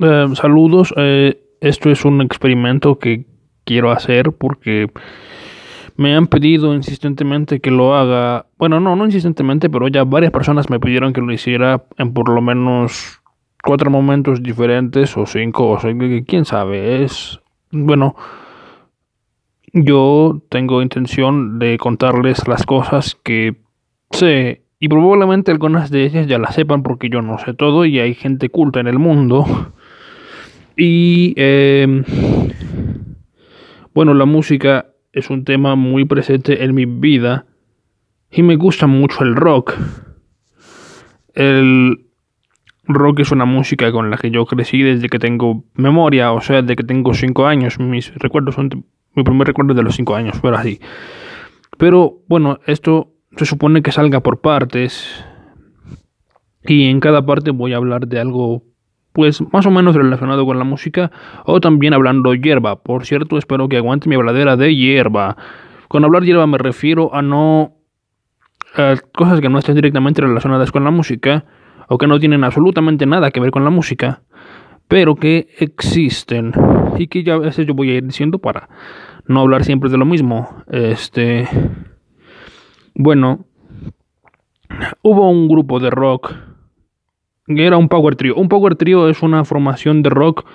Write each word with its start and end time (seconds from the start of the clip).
Eh, 0.00 0.26
saludos, 0.34 0.94
eh, 0.96 1.42
esto 1.60 1.90
es 1.90 2.04
un 2.04 2.20
experimento 2.20 2.98
que 2.98 3.26
quiero 3.64 3.90
hacer 3.90 4.32
porque 4.32 4.90
me 5.96 6.14
han 6.14 6.28
pedido 6.28 6.74
insistentemente 6.74 7.60
que 7.60 7.72
lo 7.72 7.96
haga. 7.96 8.46
Bueno, 8.58 8.78
no, 8.78 8.94
no 8.94 9.04
insistentemente, 9.04 9.68
pero 9.68 9.88
ya 9.88 10.04
varias 10.04 10.30
personas 10.30 10.70
me 10.70 10.78
pidieron 10.78 11.12
que 11.12 11.20
lo 11.20 11.32
hiciera 11.32 11.84
en 11.96 12.12
por 12.12 12.28
lo 12.28 12.40
menos 12.40 13.20
cuatro 13.64 13.90
momentos 13.90 14.40
diferentes 14.40 15.16
o 15.16 15.26
cinco 15.26 15.70
o 15.70 15.80
cinco, 15.80 16.04
quién 16.26 16.44
sabe. 16.44 17.02
Es 17.02 17.40
bueno. 17.72 18.14
Yo 19.72 20.40
tengo 20.48 20.80
intención 20.80 21.58
de 21.58 21.76
contarles 21.76 22.46
las 22.46 22.64
cosas 22.64 23.16
que 23.22 23.56
sé 24.10 24.62
y 24.78 24.88
probablemente 24.88 25.50
algunas 25.50 25.90
de 25.90 26.04
ellas 26.04 26.26
ya 26.28 26.38
las 26.38 26.54
sepan 26.54 26.82
porque 26.82 27.10
yo 27.10 27.20
no 27.20 27.38
sé 27.38 27.52
todo 27.52 27.84
y 27.84 27.98
hay 27.98 28.14
gente 28.14 28.48
culta 28.48 28.78
en 28.78 28.86
el 28.86 28.98
mundo. 29.00 29.44
Y 30.80 31.34
em, 31.36 32.04
bueno, 33.92 34.14
la 34.14 34.26
música 34.26 34.86
es 35.12 35.28
un 35.28 35.44
tema 35.44 35.74
muy 35.74 36.04
presente 36.04 36.62
en 36.62 36.72
mi 36.72 36.84
vida 36.84 37.46
y 38.30 38.44
me 38.44 38.54
gusta 38.54 38.86
mucho 38.86 39.24
el 39.24 39.34
rock. 39.34 39.74
El 41.34 42.06
rock 42.84 43.18
es 43.18 43.32
una 43.32 43.44
música 43.44 43.90
con 43.90 44.08
la 44.08 44.18
que 44.18 44.30
yo 44.30 44.46
crecí 44.46 44.80
desde 44.80 45.08
que 45.08 45.18
tengo 45.18 45.64
memoria, 45.74 46.30
o 46.30 46.40
sea, 46.40 46.62
desde 46.62 46.76
que 46.76 46.84
tengo 46.84 47.12
5 47.12 47.44
años. 47.44 47.80
Mis 47.80 48.14
recuerdos 48.14 48.54
son 48.54 48.86
mi 49.14 49.24
primer 49.24 49.48
recuerdo 49.48 49.74
de 49.74 49.82
los 49.82 49.96
5 49.96 50.14
años, 50.14 50.38
pero 50.40 50.58
así. 50.58 50.78
Pero 51.76 52.20
bueno, 52.28 52.60
esto 52.66 53.14
se 53.36 53.46
supone 53.46 53.82
que 53.82 53.90
salga 53.90 54.20
por 54.20 54.40
partes 54.40 55.24
y 56.64 56.84
en 56.84 57.00
cada 57.00 57.26
parte 57.26 57.50
voy 57.50 57.72
a 57.72 57.78
hablar 57.78 58.06
de 58.06 58.20
algo 58.20 58.67
pues 59.18 59.42
más 59.52 59.66
o 59.66 59.72
menos 59.72 59.96
relacionado 59.96 60.46
con 60.46 60.60
la 60.60 60.64
música 60.64 61.10
o 61.44 61.60
también 61.60 61.92
hablando 61.92 62.34
hierba. 62.34 62.76
Por 62.76 63.04
cierto, 63.04 63.36
espero 63.36 63.68
que 63.68 63.76
aguante 63.76 64.08
mi 64.08 64.14
habladera 64.14 64.56
de 64.56 64.76
hierba. 64.76 65.36
Con 65.88 66.04
hablar 66.04 66.22
hierba 66.22 66.46
me 66.46 66.56
refiero 66.56 67.12
a 67.12 67.20
no 67.20 67.72
cosas 69.12 69.40
que 69.40 69.48
no 69.48 69.58
estén 69.58 69.74
directamente 69.74 70.22
relacionadas 70.22 70.70
con 70.70 70.84
la 70.84 70.92
música 70.92 71.46
o 71.88 71.98
que 71.98 72.06
no 72.06 72.20
tienen 72.20 72.44
absolutamente 72.44 73.06
nada 73.06 73.32
que 73.32 73.40
ver 73.40 73.50
con 73.50 73.64
la 73.64 73.70
música, 73.70 74.22
pero 74.86 75.16
que 75.16 75.48
existen 75.58 76.52
y 76.96 77.08
que 77.08 77.24
ya 77.24 77.34
a 77.34 77.38
veces 77.38 77.66
yo 77.66 77.74
voy 77.74 77.90
a 77.90 77.94
ir 77.94 78.04
diciendo 78.04 78.38
para 78.38 78.68
no 79.26 79.40
hablar 79.40 79.64
siempre 79.64 79.90
de 79.90 79.98
lo 79.98 80.04
mismo. 80.04 80.62
Este 80.68 81.48
bueno, 82.94 83.46
hubo 85.02 85.28
un 85.28 85.48
grupo 85.48 85.80
de 85.80 85.90
rock 85.90 86.34
era 87.48 87.76
un 87.76 87.88
power 87.88 88.16
trio. 88.16 88.34
Un 88.36 88.48
power 88.48 88.76
trio 88.76 89.08
es 89.08 89.22
una 89.22 89.44
formación 89.44 90.02
de 90.02 90.10
rock 90.10 90.46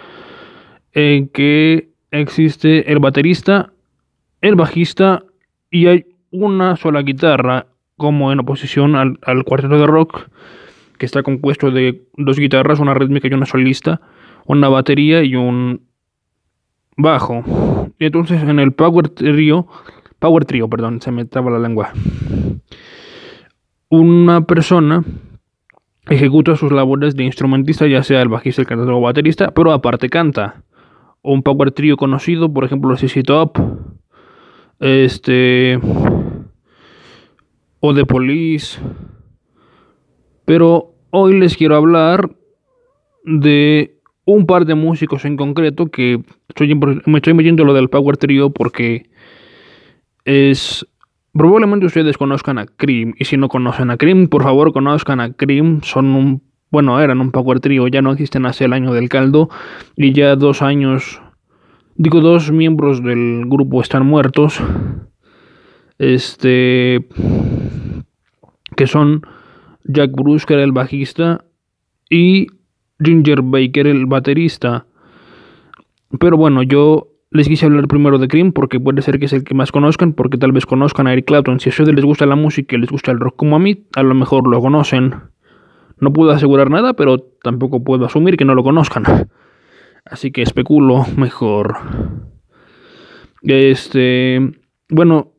en 0.94 1.28
que 1.28 1.90
existe 2.12 2.92
el 2.92 3.00
baterista, 3.00 3.74
el 4.42 4.56
bajista 4.56 5.24
y 5.72 5.88
hay 5.88 6.06
una 6.32 6.76
sola 6.76 7.02
guitarra 7.02 7.68
como 7.98 8.32
en 8.32 8.40
oposición 8.40 8.96
al, 8.96 9.20
al 9.24 9.44
cuarteto 9.44 9.78
de 9.78 9.88
rock 9.88 10.28
que 10.98 11.06
está 11.06 11.24
compuesto 11.24 11.72
de 11.72 12.04
dos 12.16 12.38
guitarras, 12.38 12.80
una 12.80 12.94
rítmica 12.94 13.28
y 13.28 13.34
una 13.34 13.46
solista, 13.46 14.02
una 14.46 14.70
batería 14.70 15.24
y 15.24 15.36
un 15.36 15.82
bajo. 16.96 17.44
Y 18.00 18.06
entonces 18.06 18.42
en 18.44 18.60
el 18.60 18.72
power 18.74 19.10
trio, 19.10 19.68
power 20.20 20.46
trio, 20.46 20.70
perdón, 20.70 21.02
se 21.02 21.12
me 21.12 21.26
traba 21.26 21.52
la 21.52 21.60
lengua. 21.60 21.92
Una 23.90 24.46
persona 24.46 25.04
ejecuta 26.10 26.56
sus 26.56 26.72
labores 26.72 27.16
de 27.16 27.24
instrumentista, 27.24 27.88
ya 27.88 28.04
sea 28.04 28.22
el 28.22 28.30
bajista, 28.30 28.62
el 28.62 28.68
cantante 28.68 28.92
o 28.92 29.02
baterista, 29.02 29.52
pero 29.52 29.72
aparte 29.72 30.10
canta. 30.10 30.64
Un 31.22 31.42
power 31.42 31.72
trio 31.72 31.96
conocido, 31.96 32.52
por 32.52 32.66
ejemplo, 32.66 32.98
CC 32.98 33.24
Top, 33.24 33.58
este, 34.80 35.80
o 37.80 37.94
The 37.94 38.06
Police. 38.06 38.80
Pero 40.46 40.94
hoy 41.12 41.40
les 41.40 41.56
quiero 41.56 41.78
hablar 41.78 42.30
de 43.24 43.98
un 44.26 44.46
par 44.46 44.66
de 44.66 44.76
músicos 44.76 45.26
en 45.26 45.38
concreto 45.38 45.88
que 45.88 46.22
me 47.06 47.18
estoy 47.18 47.34
metiendo 47.34 47.64
lo 47.64 47.74
del 47.74 47.90
power 47.90 48.18
trio 48.18 48.52
porque 48.52 49.10
es 50.26 50.86
Probablemente 51.34 51.88
ustedes 51.88 52.18
conozcan 52.18 52.60
a 52.60 52.68
Cream, 52.68 53.16
y 53.18 53.26
si 53.26 53.38
no 53.38 53.50
conocen 53.50 53.90
a 53.90 53.98
Cream, 53.98 54.28
por 54.28 54.44
favor 54.44 54.72
conozcan 54.72 55.20
a 55.20 55.34
Cream, 55.34 55.82
son 55.82 56.14
un, 56.16 56.44
bueno, 56.70 57.00
eran 57.02 57.22
un 57.22 57.32
power 57.32 57.60
trio, 57.60 57.88
ya 57.88 58.04
no 58.04 58.12
existen 58.12 58.46
hace 58.46 58.66
el 58.66 58.74
año 58.74 58.94
del 58.94 59.10
caldo, 59.10 59.50
y 59.96 60.14
ya 60.14 60.36
dos 60.36 60.62
años, 60.62 61.22
digo, 61.96 62.22
dos 62.22 62.52
miembros 62.52 63.04
del 63.04 63.46
grupo 63.48 63.82
están 63.82 64.06
muertos, 64.06 64.62
este, 65.98 67.08
que 68.78 68.86
son 68.86 69.22
Jack 69.86 70.12
Bruce, 70.12 70.46
que 70.46 70.54
era 70.54 70.64
el 70.64 70.72
bajista, 70.72 71.46
y 72.12 72.46
Ginger 73.04 73.42
Baker, 73.42 73.88
el 73.88 74.06
baterista. 74.06 74.86
Pero 76.20 76.38
bueno, 76.38 76.62
yo 76.62 77.13
les 77.34 77.48
quise 77.48 77.66
hablar 77.66 77.88
primero 77.88 78.20
de 78.20 78.28
Cream 78.28 78.52
porque 78.52 78.80
puede 78.80 79.02
ser 79.02 79.18
que 79.18 79.26
es 79.26 79.34
el 79.34 79.44
que 79.44 79.56
más 79.56 79.72
conozcan, 79.72 80.14
porque 80.14 80.38
tal 80.38 80.52
vez 80.52 80.68
conozcan 80.68 81.08
a 81.08 81.14
Eric 81.14 81.26
Clapton. 81.26 81.60
Si 81.60 81.70
a 81.70 81.72
ustedes 81.72 81.94
les 81.94 82.06
gusta 82.06 82.28
la 82.28 82.36
música 82.36 82.76
y 82.76 82.80
les 82.80 82.92
gusta 82.92 83.12
el 83.12 83.20
rock 83.20 83.36
como 83.36 83.56
a 83.56 83.60
mí, 83.60 83.86
a 83.96 84.04
lo 84.04 84.14
mejor 84.14 84.48
lo 84.48 84.62
conocen. 84.62 85.16
No 86.00 86.14
puedo 86.14 86.32
asegurar 86.32 86.70
nada, 86.70 86.94
pero 86.94 87.20
tampoco 87.42 87.84
puedo 87.84 88.06
asumir 88.06 88.38
que 88.38 88.46
no 88.46 88.54
lo 88.54 88.64
conozcan. 88.64 89.30
Así 90.06 90.32
que 90.32 90.44
especulo 90.44 91.06
mejor. 91.18 91.76
Este. 93.42 94.40
Bueno, 94.90 95.34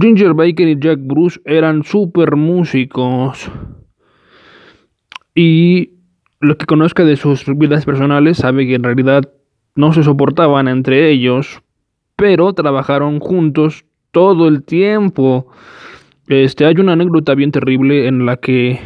Ginger 0.00 0.32
Baker 0.32 0.66
y 0.66 0.80
Jack 0.80 1.00
Bruce 1.02 1.40
eran 1.44 1.82
super 1.82 2.36
músicos. 2.36 3.50
Y 5.34 5.90
lo 6.40 6.56
que 6.56 6.64
conozca 6.64 7.04
de 7.04 7.16
sus 7.16 7.44
vidas 7.58 7.84
personales 7.84 8.38
sabe 8.38 8.66
que 8.66 8.76
en 8.76 8.82
realidad 8.82 9.30
no 9.76 9.92
se 9.92 10.02
soportaban 10.02 10.68
entre 10.68 11.10
ellos, 11.10 11.62
pero 12.16 12.52
trabajaron 12.54 13.20
juntos 13.20 13.84
todo 14.10 14.48
el 14.48 14.64
tiempo. 14.64 15.46
Este, 16.26 16.64
hay 16.64 16.74
una 16.78 16.94
anécdota 16.94 17.34
bien 17.34 17.52
terrible 17.52 18.08
en 18.08 18.26
la 18.26 18.38
que 18.38 18.80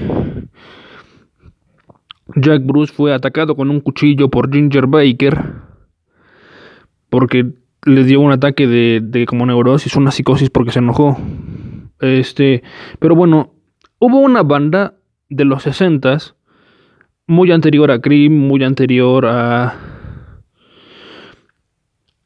Jack 2.36 2.64
Bruce 2.64 2.92
fue 2.92 3.14
atacado 3.14 3.56
con 3.56 3.70
un 3.70 3.80
cuchillo 3.80 4.28
por 4.28 4.52
Ginger 4.52 4.86
Baker 4.86 5.70
porque 7.08 7.52
les 7.84 8.06
dio 8.06 8.20
un 8.20 8.32
ataque 8.32 8.66
de, 8.66 9.00
de 9.02 9.26
como 9.26 9.46
neurosis, 9.46 9.96
una 9.96 10.10
psicosis 10.10 10.50
porque 10.50 10.70
se 10.70 10.78
enojó. 10.78 11.18
Este, 12.00 12.62
pero 12.98 13.14
bueno, 13.14 13.52
hubo 13.98 14.20
una 14.20 14.42
banda 14.42 14.94
de 15.28 15.44
los 15.44 15.62
60 15.64 16.18
muy 17.26 17.52
anterior 17.52 17.90
a 17.90 18.00
Cream, 18.00 18.32
muy 18.32 18.64
anterior 18.64 19.26
a 19.26 19.89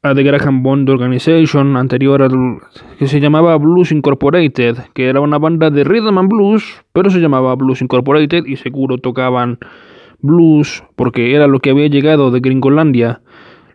a 0.04 0.15
The 0.15 0.22
Graham 0.22 0.62
Bond 0.62 0.91
Organization, 0.91 1.78
anterior 1.78 2.20
al 2.20 2.59
que 2.98 3.06
se 3.06 3.20
llamaba 3.20 3.56
Blues 3.56 3.91
Incorporated, 3.91 4.76
que 4.92 5.09
era 5.09 5.20
una 5.20 5.38
banda 5.38 5.70
de 5.70 5.82
rhythm 5.82 6.19
and 6.19 6.28
blues, 6.28 6.84
pero 6.92 7.09
se 7.09 7.20
llamaba 7.20 7.54
Blues 7.54 7.81
Incorporated 7.81 8.44
y 8.44 8.56
seguro 8.56 8.98
tocaban 8.98 9.59
blues 10.20 10.84
porque 10.94 11.34
era 11.34 11.47
lo 11.47 11.60
que 11.60 11.70
había 11.70 11.87
llegado 11.87 12.31
de 12.31 12.41
Gringolandia. 12.41 13.22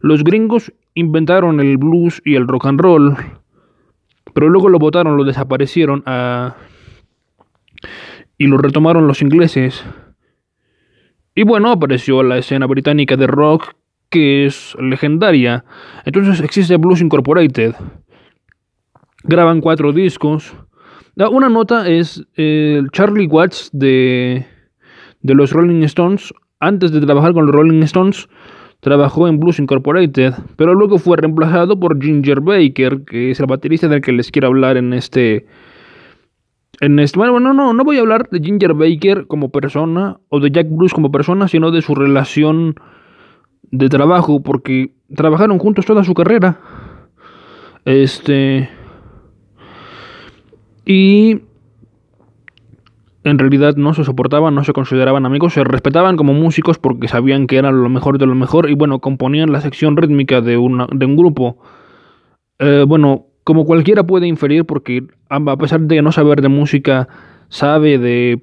Los 0.01 0.23
gringos 0.23 0.71
inventaron 0.93 1.59
el 1.61 1.79
blues 1.79 2.21
y 2.23 2.35
el 2.35 2.47
rock 2.47 2.67
and 2.67 2.79
roll, 2.79 3.15
pero 4.35 4.49
luego 4.49 4.69
lo 4.69 4.77
votaron, 4.77 5.17
lo 5.17 5.23
desaparecieron 5.23 6.03
ah, 6.05 6.57
y 8.37 8.45
lo 8.45 8.59
retomaron 8.59 9.07
los 9.07 9.23
ingleses. 9.23 9.83
Y 11.33 11.41
bueno, 11.41 11.71
apareció 11.71 12.21
la 12.21 12.37
escena 12.37 12.67
británica 12.67 13.17
de 13.17 13.25
rock 13.25 13.73
que 14.09 14.45
es 14.45 14.75
legendaria. 14.79 15.65
Entonces 16.05 16.41
existe 16.41 16.77
Blues 16.77 17.01
Incorporated. 17.01 17.75
Graban 19.23 19.61
cuatro 19.61 19.91
discos. 19.91 20.55
Una 21.15 21.49
nota 21.49 21.87
es 21.87 22.25
el 22.35 22.89
Charlie 22.91 23.27
Watts 23.27 23.69
de, 23.73 24.45
de 25.21 25.33
los 25.35 25.51
Rolling 25.51 25.83
Stones. 25.83 26.33
Antes 26.59 26.91
de 26.91 27.01
trabajar 27.01 27.33
con 27.33 27.45
los 27.45 27.55
Rolling 27.55 27.83
Stones, 27.83 28.29
trabajó 28.79 29.27
en 29.27 29.39
Blues 29.39 29.59
Incorporated, 29.59 30.33
pero 30.55 30.73
luego 30.73 30.97
fue 30.97 31.17
reemplazado 31.17 31.79
por 31.79 32.01
Ginger 32.01 32.41
Baker, 32.41 33.03
que 33.05 33.31
es 33.31 33.39
el 33.39 33.47
baterista 33.47 33.87
del 33.87 34.01
que 34.01 34.11
les 34.11 34.31
quiero 34.31 34.47
hablar 34.47 34.77
en 34.77 34.93
este. 34.93 35.45
En 36.81 36.97
este, 36.99 37.19
bueno, 37.19 37.39
no, 37.41 37.53
no, 37.53 37.73
no 37.73 37.83
voy 37.83 37.97
a 37.97 38.01
hablar 38.01 38.29
de 38.29 38.39
Ginger 38.39 38.73
Baker 38.73 39.27
como 39.27 39.49
persona 39.49 40.17
o 40.29 40.39
de 40.39 40.49
Jack 40.51 40.67
Bruce 40.69 40.95
como 40.95 41.11
persona, 41.11 41.49
sino 41.49 41.71
de 41.71 41.81
su 41.81 41.93
relación 41.93 42.75
de 43.63 43.89
trabajo 43.89 44.41
porque 44.41 44.91
trabajaron 45.15 45.59
juntos 45.59 45.85
toda 45.85 46.03
su 46.03 46.13
carrera. 46.13 46.59
Este. 47.85 48.69
Y 50.85 51.41
en 53.23 53.37
realidad 53.37 53.75
no 53.75 53.93
se 53.93 54.03
soportaban, 54.03 54.55
no 54.55 54.63
se 54.63 54.73
consideraban 54.73 55.25
amigos, 55.25 55.53
se 55.53 55.63
respetaban 55.63 56.17
como 56.17 56.33
músicos 56.33 56.79
porque 56.79 57.07
sabían 57.07 57.47
que 57.47 57.57
eran 57.57 57.81
lo 57.81 57.89
mejor 57.89 58.17
de 58.17 58.25
lo 58.25 58.35
mejor 58.35 58.69
y 58.69 58.73
bueno, 58.73 58.99
componían 58.99 59.51
la 59.51 59.61
sección 59.61 59.97
rítmica 59.97 60.41
de, 60.41 60.57
una, 60.57 60.87
de 60.91 61.05
un 61.05 61.15
grupo. 61.15 61.57
Eh, 62.59 62.85
bueno, 62.87 63.25
como 63.43 63.65
cualquiera 63.65 64.03
puede 64.03 64.27
inferir, 64.27 64.65
porque 64.65 65.03
a 65.29 65.57
pesar 65.57 65.81
de 65.81 66.01
no 66.01 66.11
saber 66.11 66.41
de 66.41 66.49
música, 66.49 67.07
sabe 67.49 67.97
de... 67.97 68.41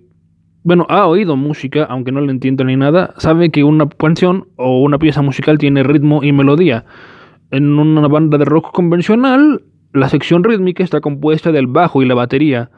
Bueno, 0.66 0.84
ha 0.88 1.06
oído 1.06 1.36
música, 1.36 1.84
aunque 1.84 2.10
no 2.10 2.20
le 2.20 2.32
entienda 2.32 2.64
ni 2.64 2.74
nada, 2.74 3.14
sabe 3.18 3.50
que 3.50 3.62
una 3.62 3.88
canción 3.88 4.48
o 4.56 4.82
una 4.82 4.98
pieza 4.98 5.22
musical 5.22 5.58
tiene 5.58 5.84
ritmo 5.84 6.24
y 6.24 6.32
melodía. 6.32 6.84
En 7.52 7.78
una 7.78 8.08
banda 8.08 8.36
de 8.36 8.46
rock 8.46 8.72
convencional, 8.72 9.62
la 9.92 10.08
sección 10.08 10.42
rítmica 10.42 10.82
está 10.82 11.00
compuesta 11.00 11.52
del 11.52 11.68
bajo 11.68 12.02
y 12.02 12.06
la 12.06 12.16
batería. 12.16 12.72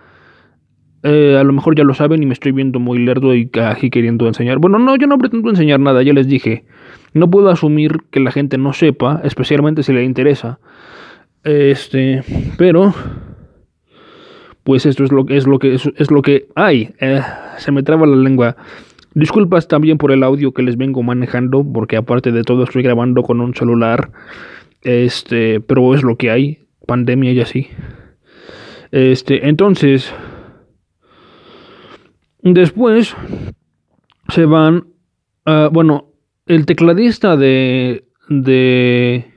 Eh, 1.03 1.39
a 1.41 1.45
lo 1.45 1.55
mejor 1.55 1.77
ya 1.77 1.85
lo 1.85 1.95
saben 1.95 2.23
y 2.23 2.27
me 2.27 2.35
estoy 2.35 2.53
viendo 2.53 2.79
muy 2.79 2.99
lerdo 2.99 3.35
y 3.35 3.51
aquí 3.65 3.89
queriendo 3.89 4.27
enseñar. 4.27 4.59
Bueno, 4.59 4.79
no, 4.79 4.95
yo 4.97 5.07
no 5.07 5.17
pretendo 5.17 5.49
enseñar 5.49 5.81
nada, 5.81 6.03
ya 6.03 6.13
les 6.13 6.29
dije. 6.29 6.67
No 7.15 7.31
puedo 7.31 7.49
asumir 7.49 8.03
que 8.11 8.21
la 8.21 8.33
gente 8.33 8.59
no 8.59 8.75
sepa, 8.75 9.23
especialmente 9.25 9.83
si 9.83 9.95
le 9.95 10.05
interesa. 10.05 10.59
Este, 11.43 12.23
pero 12.59 12.93
pues 14.69 14.85
esto 14.85 15.03
es 15.03 15.13
lo, 15.13 15.27
es 15.31 15.47
lo 15.47 15.59
que 15.59 15.73
es, 15.75 16.11
lo 16.11 16.21
que 16.21 16.49
hay. 16.55 16.91
Eh, 17.01 17.23
se 17.57 17.73
me 17.73 17.83
traba 17.83 18.07
la 18.07 18.17
lengua. 18.17 18.55
Disculpas 19.15 19.67
también 19.67 19.97
por 19.97 20.13
el 20.13 20.23
audio 20.23 20.53
que 20.53 20.63
les 20.63 20.77
vengo 20.77 21.03
manejando, 21.03 21.65
porque 21.65 21.97
aparte 21.97 22.33
de 22.33 22.43
todo 22.43 22.65
estoy 22.65 22.83
grabando 22.83 23.23
con 23.23 23.41
un 23.41 23.55
celular. 23.55 24.11
Este, 24.83 25.61
pero 25.61 25.95
es 25.95 26.03
lo 26.03 26.17
que 26.17 26.31
hay, 26.31 26.67
pandemia 26.87 27.33
y 27.33 27.41
así. 27.41 27.69
Este, 28.91 29.49
entonces, 29.49 30.13
Después 32.43 33.17
se 34.29 34.45
van, 34.45 34.89
bueno, 35.73 36.13
el 36.45 36.67
tecladista 36.67 37.39
de, 37.39 38.05
de 38.29 39.33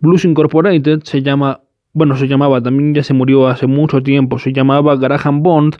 Blues 0.00 0.24
Incorporated 0.24 1.02
se 1.02 1.20
llama, 1.22 1.60
bueno, 1.92 2.16
se 2.16 2.28
llamaba, 2.28 2.62
también 2.62 2.94
ya 2.94 3.02
se 3.02 3.14
murió 3.14 3.48
hace 3.48 3.66
mucho 3.66 4.02
tiempo, 4.02 4.38
se 4.38 4.52
llamaba 4.52 4.96
Graham 4.96 5.42
Bond 5.42 5.76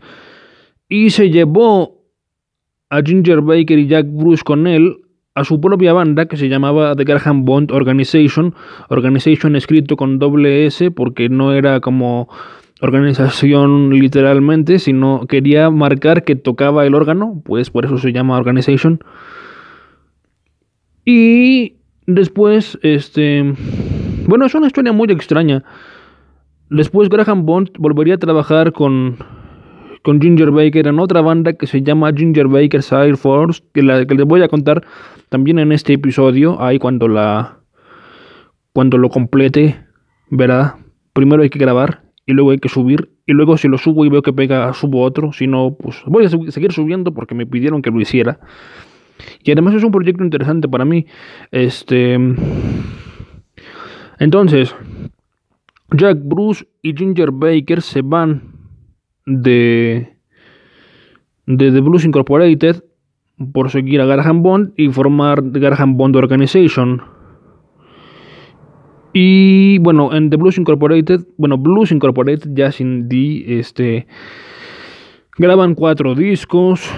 y 0.89 1.11
se 1.11 1.31
llevó 1.31 1.99
a 2.91 3.03
Ginger 3.03 3.43
Baker 3.43 3.79
y 3.79 3.87
Jack 3.87 4.07
Bruce 4.09 4.43
con 4.43 4.67
él 4.67 4.97
a 5.35 5.45
su 5.45 5.61
propia 5.61 5.93
banda 5.93 6.27
que 6.27 6.37
se 6.37 6.49
llamaba 6.49 6.97
The 6.97 7.05
Graham 7.05 7.45
Bond 7.45 7.71
Organization, 7.71 8.55
Organization 8.89 9.55
escrito 9.55 9.97
con 9.97 10.19
doble 10.19 10.67
S 10.67 10.91
porque 10.91 11.29
no 11.29 11.53
era 11.53 11.81
como 11.81 12.29
organización 12.81 13.91
literalmente, 13.91 14.79
sino 14.79 15.27
quería 15.29 15.71
marcar 15.71 16.25
que 16.25 16.37
tocaba 16.37 16.87
el 16.87 16.95
órgano, 16.95 17.43
pues 17.45 17.71
por 17.71 17.85
eso 17.85 17.99
se 17.99 18.13
llama 18.13 18.37
organization. 18.37 19.01
Y 21.05 21.77
después, 22.07 22.79
este, 22.83 23.55
bueno, 24.27 24.47
es 24.47 24.55
una 24.55 24.67
historia 24.67 24.93
muy 24.93 25.09
extraña. 25.11 25.65
Después 26.71 27.09
Graham 27.09 27.47
Bond 27.47 27.71
volvería 27.79 28.15
a 28.15 28.19
trabajar 28.19 28.73
con, 28.73 29.17
con 30.03 30.21
Ginger 30.21 30.51
Baker 30.51 30.87
en 30.87 30.99
otra 30.99 31.23
banda 31.23 31.55
que 31.55 31.67
se 31.67 31.83
llama 31.83 32.13
Ginger 32.15 32.49
Baker 32.49 32.83
Side 32.83 33.17
Force, 33.17 33.63
que, 33.73 33.83
la, 33.83 34.05
que 34.07 34.15
les 34.15 34.27
voy 34.27 34.43
a 34.43 34.49
contar 34.49 34.85
también 35.31 35.59
en 35.59 35.73
este 35.73 35.95
episodio, 35.95 36.61
ahí 36.61 36.79
cuando 36.79 37.09
la 37.09 37.59
cuando 38.73 38.97
lo 38.97 39.09
complete, 39.09 39.85
verá. 40.31 40.77
Primero 41.13 41.43
hay 41.43 41.51
que 41.51 41.59
grabar 41.59 42.03
y 42.27 42.33
luego 42.33 42.53
hay 42.53 42.59
que 42.59 42.69
subir 42.69 43.11
y 43.27 43.33
luego 43.33 43.57
si 43.57 43.67
lo 43.67 43.77
subo 43.77 44.05
y 44.05 44.09
veo 44.09 44.23
que 44.23 44.33
pega 44.33 44.73
subo 44.73 45.03
otro, 45.03 45.33
si 45.33 45.47
no 45.47 45.77
pues 45.79 46.03
voy 46.07 46.27
a 46.27 46.29
seguir 46.29 46.73
subiendo 46.73 47.13
porque 47.13 47.35
me 47.35 47.47
pidieron 47.47 47.83
que 47.83 47.91
lo 47.91 48.01
hiciera. 48.01 48.41
Y 49.43 49.51
además 49.51 49.75
es 49.75 49.83
un 49.83 49.91
proyecto 49.91 50.23
interesante 50.23 50.69
para 50.69 50.85
mí. 50.85 51.07
Este 51.51 52.19
entonces 54.19 54.75
Jack 55.91 56.19
Bruce 56.23 56.67
y 56.83 56.95
Ginger 56.95 57.31
Baker 57.31 57.83
se 57.83 58.03
van 58.03 58.43
de 59.27 60.17
The 61.47 61.81
Blues 61.81 62.05
Incorporated 62.05 62.85
por 63.53 63.71
seguir 63.71 64.01
a 64.01 64.07
Graham 64.07 64.43
Bond 64.43 64.73
y 64.77 64.89
formar 64.91 65.43
The 65.53 65.61
Graham 65.61 65.97
Bond 65.97 66.17
Organization 66.17 67.03
y 69.13 69.79
bueno, 69.79 70.15
en 70.15 70.31
The 70.31 70.37
Blues 70.37 70.59
Incorporated, 70.59 71.27
bueno, 71.39 71.59
Blues 71.59 71.93
Incorporated 71.93 72.51
ya 72.55 72.71
sin 72.71 73.09
D, 73.09 73.59
este, 73.59 74.07
graban 75.37 75.75
cuatro 75.75 76.15
discos, 76.15 76.89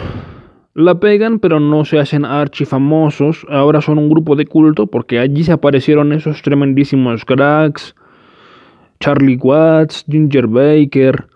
la 0.74 0.98
pegan, 1.00 1.38
pero 1.38 1.60
no 1.60 1.84
se 1.84 1.98
hacen 1.98 2.24
archifamosos. 2.24 3.46
Ahora 3.48 3.80
son 3.80 3.98
un 3.98 4.10
grupo 4.10 4.36
de 4.36 4.46
culto 4.46 4.86
porque 4.86 5.18
allí 5.18 5.44
se 5.44 5.52
aparecieron 5.52 6.12
esos 6.12 6.42
tremendísimos 6.42 7.24
cracks. 7.24 7.94
Charlie 9.00 9.36
Watts, 9.36 10.04
Ginger 10.08 10.46
Baker, 10.46 11.28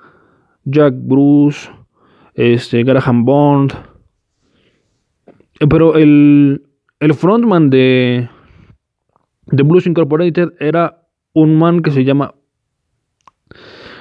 Jack 0.65 0.95
Bruce, 0.97 1.69
este, 2.35 2.85
Graham 2.85 3.25
Bond. 3.25 3.73
Pero 5.69 5.97
el, 5.97 6.63
el 7.01 7.15
frontman 7.15 7.71
de, 7.71 8.29
The 9.51 9.63
Blues 9.63 9.87
Incorporated 9.87 10.53
era 10.59 11.03
un 11.33 11.59
man 11.59 11.83
que 11.83 11.91
se 11.91 12.05
llama 12.05 12.35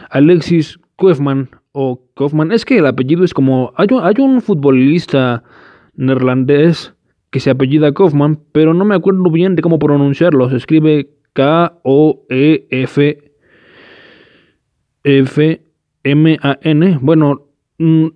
Alexis 0.10 0.80
Kaufman 0.98 1.50
o 1.72 2.02
Kaufman. 2.16 2.52
Es 2.52 2.66
que 2.66 2.78
el 2.78 2.86
apellido 2.86 3.24
es 3.24 3.34
como. 3.34 3.74
Hay 3.76 3.88
un, 3.92 4.04
hay 4.04 4.16
un 4.20 4.42
futbolista 4.42 5.44
neerlandés 5.96 6.94
que 7.30 7.40
se 7.40 7.50
apellida 7.50 7.94
Kaufman, 7.94 8.40
pero 8.52 8.74
no 8.74 8.86
me 8.86 8.96
acuerdo 8.96 9.30
bien 9.32 9.56
de 9.56 9.62
cómo 9.62 9.80
pronunciarlo. 9.80 10.50
Se 10.50 10.58
escribe 10.58 11.10
K-O-E-F. 11.34 13.33
F-M-A-N. 15.04 17.00
Bueno, 17.02 17.54
Mm, 17.80 18.10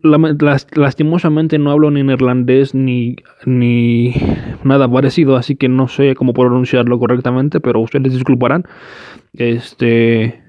lastimosamente 0.75 1.57
no 1.57 1.72
hablo 1.72 1.89
ni 1.89 2.04
neerlandés 2.04 2.75
ni, 2.75 3.16
ni 3.45 4.13
nada 4.63 4.89
parecido, 4.89 5.36
así 5.36 5.56
que 5.56 5.68
no 5.68 5.88
sé 5.88 6.16
cómo 6.16 6.34
pronunciarlo 6.34 7.00
correctamente, 7.00 7.60
pero 7.60 7.81
ustedes 7.81 8.13
disculparán. 8.13 8.63
Este. 9.34 10.42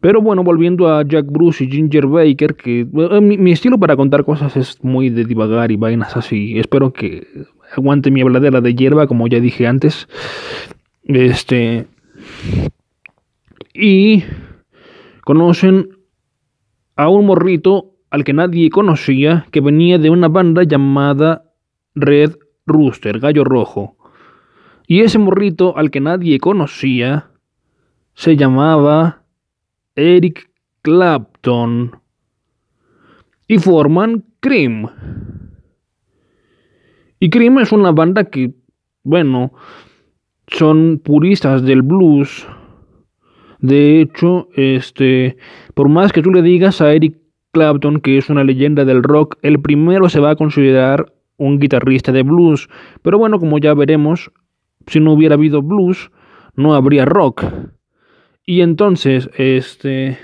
Pero 0.00 0.22
bueno, 0.22 0.42
volviendo 0.42 0.88
a 0.88 1.04
Jack 1.06 1.26
Bruce 1.26 1.64
y 1.64 1.70
Ginger 1.70 2.06
Baker, 2.06 2.56
que 2.56 2.80
eh, 2.80 3.20
mi, 3.20 3.52
estilo 3.52 3.78
para 3.78 3.96
contar 3.96 4.24
cosas 4.24 4.56
es 4.56 4.82
muy 4.82 5.10
de 5.10 5.24
divagar 5.24 5.70
y 5.70 5.76
vainas 5.76 6.16
así. 6.16 6.58
Espero 6.58 6.92
que 6.92 7.26
aguante 7.76 8.10
mi 8.10 8.22
habladera 8.22 8.60
de 8.60 8.74
hierba, 8.74 9.06
como 9.06 9.28
ya 9.28 9.40
dije 9.40 9.66
antes. 9.66 10.08
Este. 11.04 11.86
Y 13.76 14.22
conocen 15.24 15.98
a 16.94 17.08
un 17.08 17.26
morrito 17.26 17.96
al 18.08 18.22
que 18.22 18.32
nadie 18.32 18.70
conocía 18.70 19.46
que 19.50 19.60
venía 19.60 19.98
de 19.98 20.10
una 20.10 20.28
banda 20.28 20.62
llamada 20.62 21.50
Red 21.96 22.36
Rooster, 22.66 23.18
Gallo 23.18 23.42
Rojo. 23.42 23.96
Y 24.86 25.00
ese 25.00 25.18
morrito 25.18 25.76
al 25.76 25.90
que 25.90 26.00
nadie 26.00 26.38
conocía 26.38 27.30
se 28.14 28.36
llamaba 28.36 29.24
Eric 29.96 30.50
Clapton. 30.82 31.98
Y 33.48 33.58
forman 33.58 34.24
Cream. 34.38 34.88
Y 37.18 37.28
Cream 37.28 37.58
es 37.58 37.72
una 37.72 37.90
banda 37.90 38.24
que, 38.30 38.54
bueno, 39.02 39.52
son 40.46 41.00
puristas 41.02 41.62
del 41.64 41.82
blues 41.82 42.46
de 43.64 44.02
hecho, 44.02 44.48
este, 44.56 45.38
por 45.72 45.88
más 45.88 46.12
que 46.12 46.20
tú 46.20 46.30
le 46.30 46.42
digas 46.42 46.82
a 46.82 46.92
Eric 46.92 47.16
Clapton 47.50 48.00
que 48.00 48.18
es 48.18 48.28
una 48.28 48.44
leyenda 48.44 48.84
del 48.84 49.02
rock, 49.02 49.38
el 49.40 49.58
primero 49.58 50.10
se 50.10 50.20
va 50.20 50.32
a 50.32 50.36
considerar 50.36 51.14
un 51.38 51.58
guitarrista 51.58 52.12
de 52.12 52.24
blues. 52.24 52.68
Pero 53.00 53.16
bueno, 53.16 53.38
como 53.38 53.56
ya 53.56 53.72
veremos, 53.72 54.30
si 54.86 55.00
no 55.00 55.14
hubiera 55.14 55.36
habido 55.36 55.62
blues, 55.62 56.10
no 56.54 56.74
habría 56.74 57.06
rock. 57.06 57.42
Y 58.44 58.60
entonces, 58.60 59.30
este, 59.38 60.18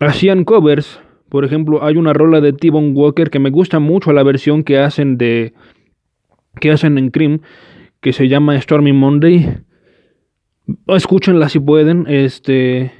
hacían 0.00 0.42
covers. 0.42 1.00
Por 1.28 1.44
ejemplo, 1.44 1.84
hay 1.84 1.98
una 1.98 2.14
rola 2.14 2.40
de 2.40 2.52
T-Bone 2.52 2.94
Walker 2.94 3.30
que 3.30 3.38
me 3.38 3.50
gusta 3.50 3.78
mucho 3.78 4.12
la 4.12 4.24
versión 4.24 4.64
que 4.64 4.80
hacen 4.80 5.18
de 5.18 5.54
que 6.60 6.72
hacen 6.72 6.98
en 6.98 7.10
Cream 7.10 7.42
que 8.00 8.12
se 8.12 8.26
llama 8.26 8.60
Stormy 8.60 8.92
Monday 8.92 9.60
Escúchenla 10.86 11.48
si 11.48 11.60
pueden. 11.60 12.06
Este. 12.08 12.92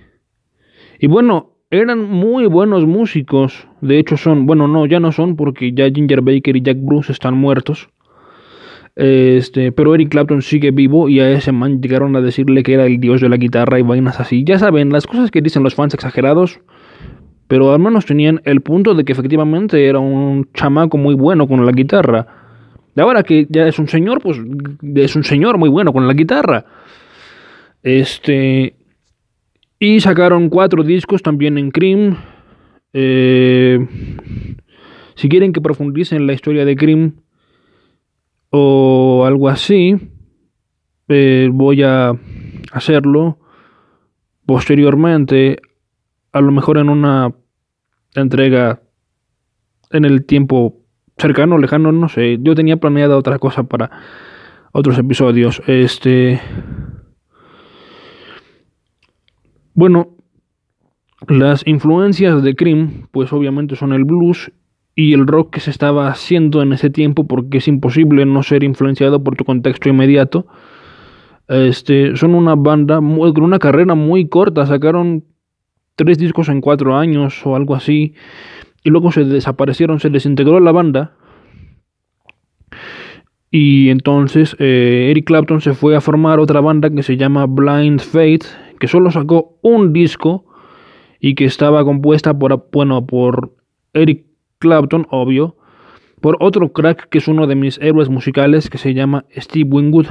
Y 0.98 1.06
bueno, 1.06 1.52
eran 1.70 2.04
muy 2.04 2.46
buenos 2.46 2.86
músicos. 2.86 3.66
De 3.80 3.98
hecho, 3.98 4.16
son. 4.16 4.46
Bueno, 4.46 4.68
no, 4.68 4.86
ya 4.86 5.00
no 5.00 5.12
son 5.12 5.36
porque 5.36 5.72
ya 5.72 5.90
Ginger 5.90 6.20
Baker 6.22 6.56
y 6.56 6.62
Jack 6.62 6.78
Bruce 6.80 7.12
están 7.12 7.34
muertos. 7.34 7.88
Este, 8.96 9.72
pero 9.72 9.94
Eric 9.94 10.08
Clapton 10.08 10.40
sigue 10.40 10.70
vivo 10.70 11.10
y 11.10 11.20
a 11.20 11.30
ese 11.30 11.52
man 11.52 11.82
llegaron 11.82 12.16
a 12.16 12.22
decirle 12.22 12.62
que 12.62 12.72
era 12.72 12.86
el 12.86 12.98
dios 12.98 13.20
de 13.20 13.28
la 13.28 13.36
guitarra 13.36 13.78
y 13.78 13.82
vainas 13.82 14.20
así. 14.20 14.42
Ya 14.42 14.58
saben, 14.58 14.90
las 14.90 15.06
cosas 15.06 15.30
que 15.30 15.42
dicen 15.42 15.62
los 15.62 15.74
fans 15.74 15.92
exagerados. 15.92 16.60
pero 17.46 17.72
al 17.72 17.78
menos 17.78 18.06
tenían 18.06 18.40
el 18.44 18.60
punto 18.62 18.94
de 18.94 19.04
que 19.04 19.12
efectivamente 19.12 19.86
era 19.86 19.98
un 20.00 20.48
chamaco 20.54 20.96
muy 20.96 21.14
bueno 21.14 21.46
con 21.46 21.64
la 21.64 21.72
guitarra. 21.72 22.26
Ahora 22.96 23.22
que 23.22 23.46
ya 23.50 23.68
es 23.68 23.78
un 23.78 23.88
señor, 23.88 24.20
pues 24.22 24.40
es 24.82 25.14
un 25.14 25.24
señor 25.24 25.58
muy 25.58 25.68
bueno 25.68 25.92
con 25.92 26.06
la 26.08 26.14
guitarra. 26.14 26.64
Este. 27.86 28.74
Y 29.78 30.00
sacaron 30.00 30.48
cuatro 30.48 30.82
discos 30.82 31.22
también 31.22 31.56
en 31.56 31.70
Cream. 31.70 32.16
Eh, 32.92 33.78
si 35.14 35.28
quieren 35.28 35.52
que 35.52 35.60
profundicen 35.60 36.26
la 36.26 36.32
historia 36.32 36.64
de 36.64 36.74
Cream 36.74 37.20
o 38.50 39.22
algo 39.24 39.48
así, 39.48 39.96
eh, 41.06 41.48
voy 41.52 41.84
a 41.84 42.12
hacerlo 42.72 43.38
posteriormente, 44.46 45.58
a 46.32 46.40
lo 46.40 46.50
mejor 46.50 46.78
en 46.78 46.88
una 46.88 47.34
entrega 48.16 48.82
en 49.92 50.04
el 50.04 50.26
tiempo 50.26 50.80
cercano, 51.18 51.56
lejano, 51.56 51.92
no 51.92 52.08
sé. 52.08 52.38
Yo 52.40 52.56
tenía 52.56 52.78
planeada 52.78 53.16
otra 53.16 53.38
cosa 53.38 53.62
para 53.62 53.92
otros 54.72 54.98
episodios. 54.98 55.62
Este. 55.68 56.40
Bueno, 59.76 60.08
las 61.28 61.66
influencias 61.66 62.42
de 62.42 62.56
Cream, 62.56 63.08
pues 63.10 63.30
obviamente 63.30 63.76
son 63.76 63.92
el 63.92 64.06
blues 64.06 64.50
y 64.94 65.12
el 65.12 65.26
rock 65.26 65.52
que 65.52 65.60
se 65.60 65.70
estaba 65.70 66.08
haciendo 66.08 66.62
en 66.62 66.72
ese 66.72 66.88
tiempo, 66.88 67.26
porque 67.26 67.58
es 67.58 67.68
imposible 67.68 68.24
no 68.24 68.42
ser 68.42 68.64
influenciado 68.64 69.22
por 69.22 69.36
tu 69.36 69.44
contexto 69.44 69.90
inmediato. 69.90 70.46
Este, 71.46 72.16
son 72.16 72.34
una 72.34 72.54
banda 72.54 72.96
con 72.96 73.42
una 73.42 73.58
carrera 73.58 73.94
muy 73.94 74.30
corta, 74.30 74.64
sacaron 74.64 75.24
tres 75.94 76.16
discos 76.16 76.48
en 76.48 76.62
cuatro 76.62 76.96
años 76.96 77.44
o 77.44 77.54
algo 77.54 77.74
así, 77.74 78.14
y 78.82 78.88
luego 78.88 79.12
se 79.12 79.24
desaparecieron, 79.24 80.00
se 80.00 80.08
desintegró 80.08 80.58
la 80.58 80.72
banda. 80.72 81.16
Y 83.50 83.90
entonces 83.90 84.56
eh, 84.58 85.08
Eric 85.10 85.26
Clapton 85.26 85.60
se 85.60 85.74
fue 85.74 85.94
a 85.96 86.00
formar 86.00 86.40
otra 86.40 86.62
banda 86.62 86.88
que 86.88 87.02
se 87.02 87.18
llama 87.18 87.44
Blind 87.44 88.00
Faith, 88.00 88.46
que 88.78 88.88
solo 88.88 89.10
sacó 89.10 89.58
un 89.62 89.92
disco 89.92 90.44
y 91.20 91.34
que 91.34 91.44
estaba 91.44 91.84
compuesta 91.84 92.38
por, 92.38 92.68
bueno, 92.72 93.06
por 93.06 93.52
Eric 93.92 94.26
Clapton, 94.58 95.06
obvio, 95.10 95.56
por 96.20 96.36
otro 96.40 96.72
crack 96.72 97.08
que 97.08 97.18
es 97.18 97.28
uno 97.28 97.46
de 97.46 97.54
mis 97.56 97.78
héroes 97.78 98.08
musicales 98.08 98.70
que 98.70 98.78
se 98.78 98.94
llama 98.94 99.24
Steve 99.36 99.68
Winwood 99.70 100.06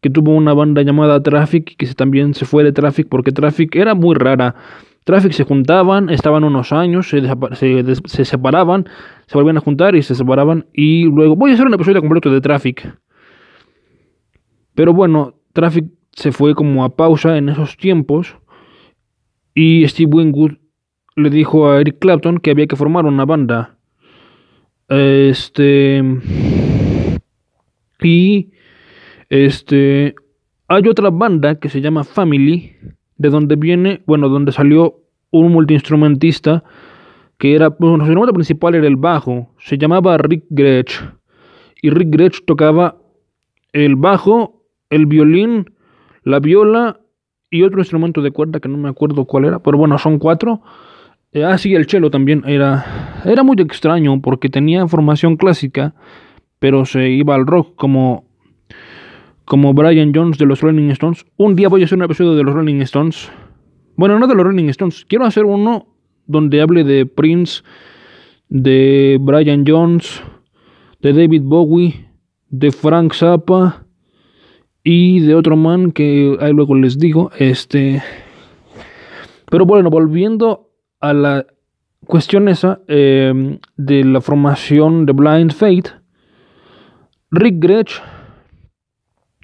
que 0.00 0.10
tuvo 0.10 0.34
una 0.34 0.54
banda 0.54 0.82
llamada 0.82 1.20
Traffic, 1.20 1.76
que 1.76 1.86
también 1.94 2.34
se 2.34 2.44
fue 2.44 2.62
de 2.62 2.72
Traffic 2.72 3.08
porque 3.08 3.32
Traffic 3.32 3.74
era 3.74 3.94
muy 3.94 4.14
rara. 4.14 4.54
Traffic 5.04 5.32
se 5.32 5.44
juntaban, 5.44 6.10
estaban 6.10 6.44
unos 6.44 6.72
años, 6.72 7.08
se, 7.08 7.22
se, 8.04 8.24
separaban, 8.24 8.86
se 9.26 9.38
volvían 9.38 9.56
a 9.56 9.60
juntar 9.60 9.94
y 9.94 10.02
se 10.02 10.14
separaban. 10.14 10.66
Y 10.72 11.04
luego 11.04 11.36
voy 11.36 11.50
a 11.50 11.54
hacer 11.54 11.66
un 11.66 11.74
episodio 11.74 12.00
completo 12.00 12.30
de 12.30 12.40
Traffic. 12.40 12.92
Pero 14.74 14.92
bueno, 14.92 15.34
Traffic 15.52 15.86
se 16.16 16.32
fue 16.32 16.54
como 16.54 16.82
a 16.84 16.96
pausa 16.96 17.36
en 17.36 17.48
esos 17.48 17.76
tiempos. 17.76 18.36
Y 19.54 19.86
Steve 19.86 20.10
Winwood 20.12 20.52
le 21.14 21.30
dijo 21.30 21.68
a 21.68 21.80
Eric 21.80 21.98
Clapton 22.00 22.38
que 22.38 22.50
había 22.50 22.66
que 22.66 22.76
formar 22.76 23.04
una 23.04 23.24
banda. 23.24 23.78
Este. 24.88 26.02
Y 28.02 28.50
este, 29.28 30.14
hay 30.68 30.88
otra 30.88 31.10
banda 31.10 31.58
que 31.58 31.68
se 31.68 31.80
llama 31.80 32.04
Family, 32.04 32.76
de 33.16 33.30
donde 33.30 33.56
viene, 33.56 34.02
bueno, 34.06 34.28
donde 34.28 34.52
salió 34.52 35.00
un 35.30 35.50
multiinstrumentista 35.52 36.62
que 37.38 37.54
era, 37.54 37.68
bueno, 37.68 37.98
su 37.98 38.10
instrumento 38.10 38.32
principal 38.32 38.74
era 38.74 38.86
el 38.86 38.96
bajo, 38.96 39.52
se 39.58 39.76
llamaba 39.76 40.16
Rick 40.18 40.44
Gretsch. 40.50 41.02
Y 41.82 41.90
Rick 41.90 42.08
Gretsch 42.10 42.44
tocaba 42.46 42.96
el 43.72 43.96
bajo, 43.96 44.62
el 44.88 45.06
violín, 45.06 45.66
la 46.26 46.40
viola 46.40 46.98
y 47.50 47.62
otro 47.62 47.78
instrumento 47.78 48.20
de 48.20 48.32
cuerda 48.32 48.58
que 48.58 48.68
no 48.68 48.76
me 48.76 48.88
acuerdo 48.88 49.26
cuál 49.26 49.44
era, 49.44 49.60
pero 49.60 49.78
bueno, 49.78 49.96
son 49.96 50.18
cuatro. 50.18 50.60
Eh, 51.30 51.44
ah, 51.44 51.56
sí, 51.56 51.72
el 51.76 51.86
cello 51.86 52.10
también 52.10 52.42
era, 52.46 53.22
era 53.24 53.44
muy 53.44 53.56
extraño 53.60 54.20
porque 54.20 54.48
tenía 54.48 54.88
formación 54.88 55.36
clásica, 55.36 55.94
pero 56.58 56.84
se 56.84 57.10
iba 57.10 57.36
al 57.36 57.46
rock 57.46 57.76
como 57.76 58.24
como 59.44 59.72
Brian 59.72 60.10
Jones 60.12 60.36
de 60.36 60.46
los 60.46 60.62
Rolling 60.62 60.90
Stones. 60.90 61.24
Un 61.36 61.54
día 61.54 61.68
voy 61.68 61.82
a 61.82 61.84
hacer 61.84 61.96
un 61.96 62.04
episodio 62.04 62.34
de 62.34 62.42
los 62.42 62.52
Rolling 62.52 62.80
Stones. 62.80 63.30
Bueno, 63.96 64.18
no 64.18 64.26
de 64.26 64.34
los 64.34 64.44
Rolling 64.44 64.68
Stones. 64.70 65.04
Quiero 65.04 65.26
hacer 65.26 65.44
uno 65.44 65.86
donde 66.26 66.60
hable 66.60 66.82
de 66.82 67.06
Prince, 67.06 67.62
de 68.48 69.18
Brian 69.20 69.62
Jones, 69.64 70.20
de 71.00 71.12
David 71.12 71.42
Bowie, 71.44 72.08
de 72.48 72.72
Frank 72.72 73.14
Zappa 73.14 73.85
y 74.88 75.18
de 75.18 75.34
otro 75.34 75.56
man 75.56 75.90
que 75.90 76.38
luego 76.52 76.76
les 76.76 76.96
digo. 76.96 77.32
Este. 77.36 78.04
Pero 79.50 79.66
bueno, 79.66 79.90
volviendo 79.90 80.70
a 81.00 81.12
la 81.12 81.44
cuestión 82.06 82.48
esa 82.48 82.78
eh, 82.86 83.58
de 83.76 84.04
la 84.04 84.20
formación 84.20 85.04
de 85.04 85.12
Blind 85.12 85.52
Fate, 85.52 85.90
Rick 87.32 87.56
Gretsch 87.58 88.00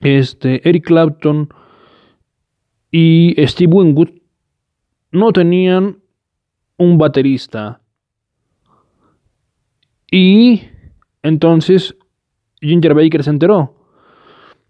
este, 0.00 0.68
Eric 0.68 0.86
Clapton 0.86 1.48
y 2.92 3.34
Steve 3.44 3.72
Winwood 3.72 4.10
no 5.10 5.32
tenían 5.32 5.98
un 6.76 6.98
baterista. 6.98 7.80
Y 10.08 10.62
entonces 11.20 11.96
Ginger 12.60 12.94
Baker 12.94 13.24
se 13.24 13.30
enteró. 13.30 13.81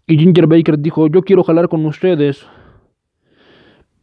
Y 0.05 0.17
Ginger 0.17 0.47
Baker 0.47 0.77
dijo, 0.79 1.07
yo 1.07 1.23
quiero 1.23 1.43
jalar 1.43 1.69
con 1.69 1.85
ustedes. 1.85 2.45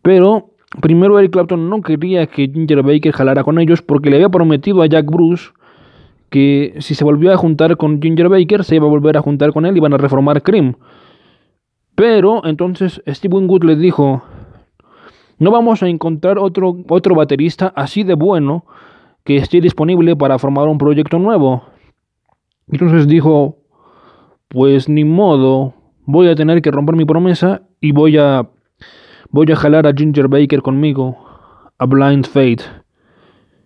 Pero 0.03 0.51
primero 0.81 1.19
Eric 1.19 1.33
Clapton 1.33 1.69
no 1.69 1.83
quería 1.83 2.27
que 2.27 2.49
Ginger 2.49 2.83
Baker 2.83 3.13
jalara 3.13 3.45
con 3.45 3.59
ellos 3.59 3.83
porque 3.83 4.09
le 4.09 4.17
había 4.17 4.29
prometido 4.29 4.83
a 4.83 4.87
Jack 4.87 5.07
Bruce 5.07 5.51
que 6.31 6.77
si 6.79 6.95
se 6.95 7.05
volvió 7.05 7.33
a 7.33 7.37
juntar 7.37 7.77
con 7.77 8.01
Ginger 8.01 8.29
Baker 8.29 8.65
se 8.65 8.77
iba 8.77 8.87
a 8.87 8.91
volver 8.91 9.17
a 9.17 9.21
juntar 9.21 9.53
con 9.53 9.67
él 9.67 9.77
y 9.77 9.81
van 9.81 9.93
a 9.93 9.99
reformar 9.99 10.43
Cream. 10.43 10.77
Pero 11.95 12.47
entonces 12.47 13.03
Steve 13.07 13.37
Winwood 13.37 13.65
le 13.65 13.77
dijo, 13.77 14.23
no 15.39 15.51
vamos 15.51 15.83
a 15.83 15.89
encontrar 15.89 16.39
otro, 16.39 16.77
otro 16.89 17.15
baterista 17.15 17.73
así 17.75 18.05
de 18.05 18.15
bueno 18.15 18.65
que 19.25 19.37
esté 19.37 19.61
disponible 19.61 20.17
para 20.17 20.39
formar 20.39 20.69
un 20.69 20.79
proyecto 20.79 21.19
nuevo. 21.19 21.65
Entonces 22.69 23.09
dijo, 23.09 23.59
pues 24.49 24.89
ni 24.89 25.05
modo, 25.05 25.75
voy 26.11 26.29
a 26.29 26.35
tener 26.35 26.63
que 26.63 26.71
romper 26.71 26.97
mi 26.97 27.05
promesa 27.05 27.63
y 27.81 27.93
voy 27.93 28.19
a 28.19 28.49
voy 29.31 29.51
a 29.53 29.57
jalar 29.57 29.87
a 29.87 29.93
Ginger 29.93 30.29
Baker 30.29 30.63
conmigo 30.63 31.17
a 31.79 31.87
Blind 31.87 32.27
Fate. 32.27 32.65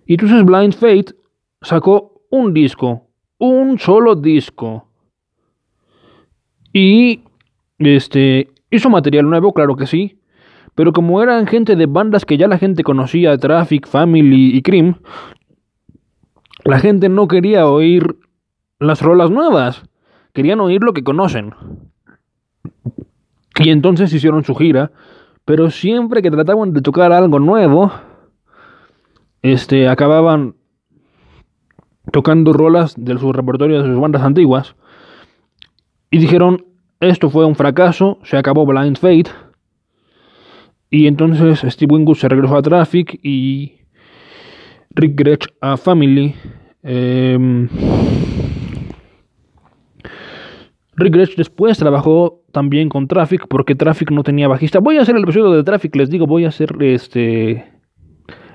Y 0.06 0.14
entonces 0.14 0.44
Blind 0.44 0.74
Fate 0.74 1.14
sacó 1.62 2.22
un 2.30 2.52
disco, 2.52 3.08
un 3.38 3.78
solo 3.78 4.14
disco. 4.14 4.88
Y 6.72 7.22
este, 7.78 8.48
hizo 8.70 8.90
material 8.90 9.28
nuevo, 9.28 9.52
claro 9.52 9.76
que 9.76 9.86
sí, 9.86 10.20
pero 10.74 10.92
como 10.92 11.22
eran 11.22 11.46
gente 11.46 11.76
de 11.76 11.86
bandas 11.86 12.24
que 12.24 12.36
ya 12.36 12.48
la 12.48 12.58
gente 12.58 12.82
conocía, 12.82 13.38
Traffic, 13.38 13.86
Family 13.86 14.56
y 14.56 14.62
Cream, 14.62 14.96
la 16.64 16.78
gente 16.78 17.08
no 17.08 17.28
quería 17.28 17.68
oír 17.68 18.16
las 18.78 19.00
rolas 19.00 19.30
nuevas, 19.30 19.82
querían 20.32 20.60
oír 20.60 20.82
lo 20.82 20.92
que 20.92 21.04
conocen. 21.04 21.54
Y 23.60 23.70
entonces 23.70 24.12
hicieron 24.12 24.44
su 24.44 24.54
gira, 24.54 24.90
pero 25.44 25.70
siempre 25.70 26.22
que 26.22 26.30
trataban 26.30 26.72
de 26.72 26.82
tocar 26.82 27.12
algo 27.12 27.38
nuevo, 27.38 27.92
este, 29.42 29.88
acababan 29.88 30.56
tocando 32.12 32.52
rolas 32.52 32.94
de 32.96 33.16
su 33.18 33.32
repertorio 33.32 33.82
de 33.82 33.88
sus 33.88 34.00
bandas 34.00 34.22
antiguas. 34.22 34.74
Y 36.10 36.18
dijeron, 36.18 36.64
esto 37.00 37.30
fue 37.30 37.44
un 37.44 37.54
fracaso, 37.54 38.18
se 38.24 38.36
acabó 38.36 38.66
Blind 38.66 38.96
Fate. 38.96 39.30
Y 40.90 41.06
entonces 41.06 41.60
Steve 41.72 41.94
Winwood 41.94 42.16
se 42.16 42.28
regresó 42.28 42.56
a 42.56 42.62
Traffic 42.62 43.18
y 43.22 43.80
Rick 44.90 45.14
Gretsch 45.16 45.48
a 45.60 45.76
Family. 45.76 46.34
Em, 46.82 47.68
Rick 50.96 51.14
Gretsch 51.14 51.36
después 51.36 51.78
trabajó 51.78 52.43
también 52.54 52.88
con 52.88 53.06
Traffic 53.06 53.46
porque 53.48 53.74
Traffic 53.74 54.10
no 54.10 54.22
tenía 54.22 54.48
bajista. 54.48 54.78
Voy 54.78 54.96
a 54.96 55.02
hacer 55.02 55.14
el 55.16 55.24
episodio 55.24 55.50
de 55.50 55.62
Traffic, 55.62 55.94
les 55.96 56.08
digo, 56.08 56.26
voy 56.26 56.46
a 56.46 56.48
hacer 56.48 56.74
este... 56.80 57.66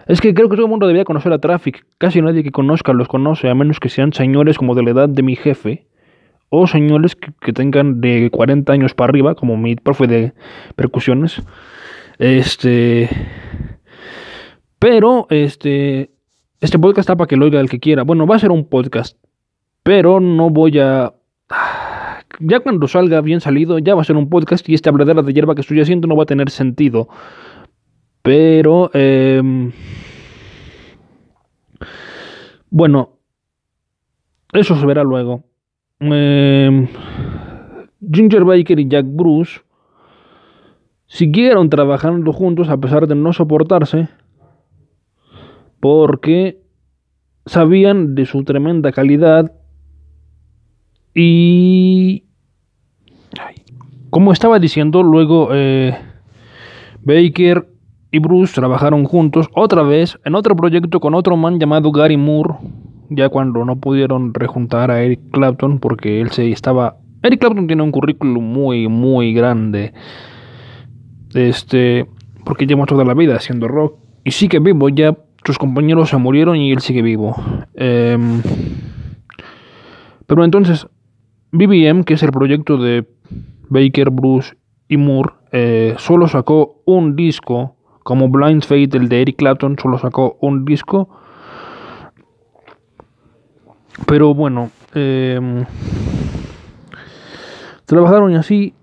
Es 0.08 0.22
que 0.22 0.34
creo 0.34 0.50
que 0.50 0.56
todo 0.56 0.66
el 0.66 0.72
mundo 0.72 0.88
debía 0.88 1.06
conocer 1.06 1.32
a 1.32 1.38
Traffic. 1.38 1.86
Casi 2.00 2.20
nadie 2.20 2.42
que 2.42 2.52
conozca 2.52 2.94
los 2.94 3.08
conoce, 3.08 3.48
a 3.48 3.54
menos 3.54 3.80
que 3.80 3.90
sean 3.90 4.12
señores 4.12 4.58
como 4.58 4.74
de 4.74 4.82
la 4.82 4.90
edad 4.90 5.10
de 5.10 5.22
mi 5.22 5.36
jefe 5.36 5.86
o 6.50 6.66
señores 6.66 7.16
que, 7.16 7.54
tengan 7.54 8.02
de 8.02 8.30
40 8.32 8.74
años 8.74 8.96
para 8.96 9.12
arriba, 9.12 9.36
como 9.36 9.56
mi 9.56 9.76
profe 9.76 10.08
de 10.08 10.34
percusiones. 10.76 11.42
Este. 12.18 13.08
Pero 14.80 15.28
este, 15.30 16.10
este 16.60 16.80
podcast 16.80 17.02
está 17.02 17.16
para 17.16 17.28
que 17.28 17.38
lo 17.38 17.46
oiga 17.46 17.60
el 17.60 17.70
que 17.70 17.80
quiera. 17.80 18.04
Bueno, 18.04 18.26
va 18.26 18.36
a 18.36 18.40
ser 18.40 18.52
un 18.52 18.68
podcast, 18.68 19.18
pero 19.84 20.20
no 20.20 20.50
voy 20.50 20.80
a... 20.80 21.14
Ya 22.40 22.62
cuando 22.62 22.88
salga 22.88 23.22
bien 23.22 23.42
salido, 23.42 23.80
ya 23.80 23.96
va 23.96 24.02
a 24.02 24.06
ser 24.06 24.16
un 24.16 24.30
podcast 24.30 24.68
y 24.70 24.74
esta 24.74 24.90
habladera 24.90 25.22
de 25.22 25.34
hierba 25.34 25.56
que 25.56 25.62
estoy 25.62 25.82
haciendo 25.82 26.08
no 26.08 26.16
va 26.16 26.24
a 26.24 26.28
tener 26.28 26.50
sentido. 26.50 27.10
Pero... 28.22 28.90
Em, 28.94 29.72
bueno, 32.70 33.18
eso 34.54 34.76
se 34.76 34.86
verá 34.86 35.04
luego. 35.04 35.44
Em, 36.00 36.88
Ginger 38.12 38.46
Baker 38.46 38.80
y 38.80 38.88
Jack 38.88 39.06
Bruce 39.08 39.62
siguieron 41.08 41.70
trabajando 41.70 42.32
juntos 42.32 42.70
a 42.70 42.78
pesar 42.78 43.08
de 43.08 43.16
no 43.16 43.34
soportarse 43.34 44.08
porque 45.80 46.62
sabían 47.46 48.16
de 48.16 48.26
su 48.26 48.44
tremenda 48.44 48.92
calidad 48.92 49.52
y 51.14 52.29
como 54.10 54.32
estaba 54.32 54.60
diciendo 54.60 55.04
luego 55.04 55.50
eh, 55.52 55.96
Baker 57.04 57.68
y 58.12 58.20
Bruce 58.20 58.54
trabajaron 58.54 59.04
juntos 59.06 59.48
otra 59.54 59.84
vez 59.84 60.18
en 60.26 60.36
otro 60.36 60.56
proyecto 60.56 61.00
con 61.00 61.14
otro 61.14 61.38
man 61.38 61.60
llamado 61.60 61.92
Gary 61.92 62.18
Moore 62.18 62.56
ya 63.10 63.30
cuando 63.30 63.66
no 63.66 63.80
pudieron 63.80 64.34
rejuntar 64.34 64.92
a 64.92 65.02
Eric 65.02 65.20
Clapton 65.32 65.80
porque 65.80 66.22
él 66.22 66.32
se 66.32 66.50
estaba 66.52 66.98
Eric 67.24 67.40
Clapton 67.42 67.68
tiene 67.68 67.84
un 67.84 67.92
currículum 67.92 68.44
muy 68.44 68.88
muy 68.88 69.34
grande 69.34 69.94
este 71.34 72.08
porque 72.46 72.66
lleva 72.66 72.86
toda 72.86 73.06
la 73.06 73.14
vida 73.14 73.36
haciendo 73.36 73.68
rock 73.68 73.96
y 74.24 74.32
sigue 74.32 74.60
vivo 74.60 74.90
ya 74.90 75.16
sus 75.46 75.58
compañeros 75.58 76.10
se 76.10 76.18
murieron 76.18 76.58
y 76.58 76.72
él 76.72 76.80
sigue 76.82 77.02
vivo. 77.02 77.36
Em, 77.74 78.42
pero 80.28 80.44
entonces 80.44 80.88
BBM 81.52 82.04
que 82.04 82.14
es 82.16 82.24
el 82.24 82.32
proyecto 82.32 82.78
de 82.78 83.06
Baker 83.70 84.10
Bruce 84.10 84.56
y 84.88 84.98
Moore 84.98 85.34
eh, 85.52 85.96
solo 85.98 86.28
sacó 86.28 86.82
un 86.86 87.16
disco 87.16 87.76
como 88.04 88.30
Blind 88.30 88.64
Fate 88.64 88.98
el 88.98 89.08
de 89.08 89.22
Eric 89.22 89.38
Clapton 89.38 89.78
solo 89.80 89.98
sacó 89.98 90.38
un 90.42 90.66
disco 90.66 91.10
pero 94.06 94.34
bueno, 94.34 94.72
em, 94.94 95.66
trabajaron 97.86 98.36
así. 98.36 98.74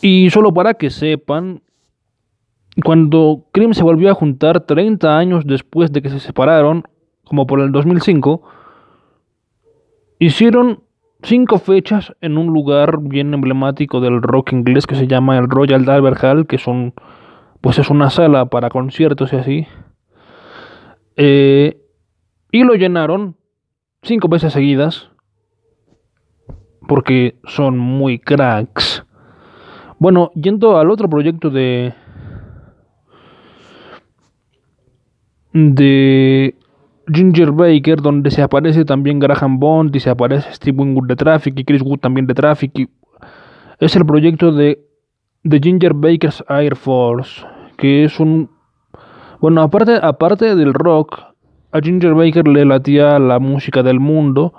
Y 0.00 0.30
solo 0.30 0.52
para 0.52 0.74
que 0.74 0.90
sepan, 0.90 1.62
cuando 2.84 3.46
Cream 3.52 3.74
se 3.74 3.82
volvió 3.82 4.10
a 4.10 4.14
juntar 4.14 4.60
30 4.60 5.16
años 5.16 5.46
después 5.46 5.92
de 5.92 6.02
que 6.02 6.10
se 6.10 6.20
separaron, 6.20 6.84
como 7.24 7.46
por 7.46 7.60
el 7.60 7.70
2005, 7.70 8.42
hicieron 10.18 10.82
cinco 11.22 11.58
fechas 11.58 12.14
en 12.20 12.38
un 12.38 12.48
lugar 12.48 12.98
bien 13.00 13.32
emblemático 13.34 14.00
del 14.00 14.22
rock 14.22 14.52
inglés 14.52 14.86
que 14.86 14.94
se 14.94 15.06
llama 15.06 15.38
el 15.38 15.48
Royal 15.48 15.88
Albert 15.88 16.22
Hall, 16.22 16.46
que 16.46 16.58
son, 16.58 16.94
pues 17.60 17.78
es 17.78 17.90
una 17.90 18.10
sala 18.10 18.46
para 18.46 18.70
conciertos 18.70 19.32
y 19.32 19.36
así. 19.36 19.66
Eh, 21.16 21.80
y 22.50 22.64
lo 22.64 22.74
llenaron 22.74 23.36
cinco 24.02 24.28
veces 24.28 24.52
seguidas 24.52 25.10
porque 26.88 27.36
son 27.44 27.78
muy 27.78 28.18
cracks. 28.18 29.04
Bueno, 29.98 30.32
yendo 30.34 30.78
al 30.78 30.90
otro 30.90 31.08
proyecto 31.08 31.50
de 31.50 31.94
de 35.52 36.54
Ginger 37.12 37.52
Baker, 37.52 38.00
donde 38.00 38.30
se 38.30 38.42
aparece 38.42 38.84
también 38.84 39.18
Graham 39.18 39.58
Bond 39.58 39.94
y 39.94 40.00
se 40.00 40.10
aparece 40.10 40.52
Steve 40.52 40.78
Winwood 40.78 41.08
de 41.08 41.16
Traffic 41.16 41.58
y 41.58 41.64
Chris 41.64 41.82
Wood 41.82 42.00
también 42.00 42.26
de 42.26 42.34
Traffic. 42.34 42.88
es 43.80 43.96
el 43.96 44.06
proyecto 44.06 44.52
de, 44.52 44.84
de 45.42 45.60
Ginger 45.60 45.94
Baker's 45.94 46.44
Air 46.48 46.76
Force, 46.76 47.44
que 47.76 48.04
es 48.04 48.20
un... 48.20 48.50
Bueno, 49.40 49.62
aparte, 49.62 49.98
aparte 50.00 50.54
del 50.54 50.72
rock, 50.72 51.32
a 51.72 51.80
Ginger 51.80 52.14
Baker 52.14 52.46
le 52.46 52.64
latía 52.64 53.18
la 53.18 53.38
música 53.38 53.82
del 53.82 53.98
mundo. 53.98 54.52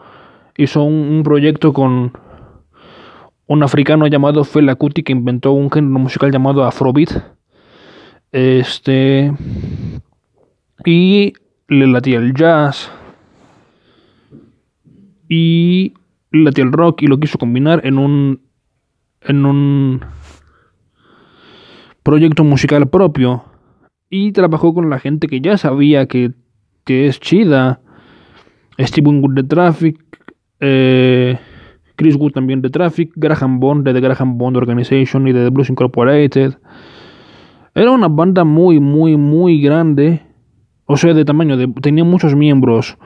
Hizo 0.58 0.84
un, 0.84 1.22
proyecto 1.24 1.72
con 1.72 2.12
un 3.48 3.64
africano 3.64 4.08
llamado 4.08 4.44
Fela 4.44 4.76
Kuti 4.76 5.04
que 5.04 5.14
inventó 5.14 5.52
un 5.52 5.72
género 5.72 6.00
musical 6.00 6.32
llamado 6.32 6.64
Afrobeat. 6.64 7.12
Este. 8.32 9.32
Y 10.86 11.34
le 11.74 11.88
latía 11.88 12.18
el 12.18 12.34
jazz. 12.34 12.92
Y 15.30 15.94
le 16.32 16.44
latía 16.44 16.64
el 16.64 16.72
rock 16.72 17.02
y 17.02 17.08
lo 17.08 17.20
quiso 17.20 17.38
combinar 17.38 17.82
en 17.86 17.98
un. 17.98 18.42
En 19.22 19.46
un 19.46 20.02
proyecto 22.04 22.44
musical 22.44 22.90
propio. 22.90 23.46
Y 24.10 24.32
trabajó 24.32 24.74
con 24.74 24.90
la 24.90 25.00
gente 25.00 25.28
que 25.28 25.42
ya 25.42 25.58
sabía 25.58 26.08
que 26.08 26.34
que 26.86 27.08
es 27.08 27.20
chida. 27.20 27.80
Steven 28.80 29.22
Wood 29.22 29.36
de 29.36 29.44
Traffic, 29.44 30.00
eh, 30.60 31.38
Chris 31.96 32.16
Wood 32.16 32.32
también 32.32 32.62
de 32.62 32.70
Traffic, 32.70 33.12
Graham 33.16 33.60
Bond 33.60 33.86
de 33.86 33.94
The 33.94 34.02
Graham 34.02 34.38
Bond 34.38 34.58
Organization 34.58 35.28
y 35.28 35.32
de 35.32 35.44
The 35.44 35.50
Blues 35.52 35.70
Incorporated. 35.70 36.56
Era 37.76 37.92
una 37.92 38.08
banda 38.08 38.44
muy, 38.44 38.80
muy, 38.80 39.16
muy 39.16 39.62
grande. 39.62 40.22
O 40.86 40.98
sea, 40.98 41.14
de 41.14 41.26
tamaño, 41.26 41.58
de, 41.58 41.68
tenía 41.82 42.04
muchos 42.04 42.36
miembros. 42.36 42.98